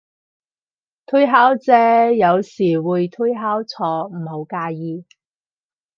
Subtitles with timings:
[1.05, 5.05] 推敲啫，有時會推敲錯，唔好介意